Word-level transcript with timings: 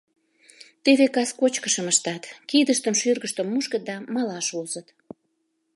Теве 0.83 1.05
кас 1.15 1.29
кочкышым 1.39 1.87
ыштат, 1.93 2.23
кидыштым, 2.49 2.95
шӱргыштым 3.01 3.47
мушкыт 3.53 3.83
да 3.89 3.95
малаш 4.13 4.47
возыт. 4.55 4.87